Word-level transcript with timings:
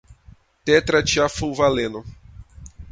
tetratiafulvaleno 0.65 1.99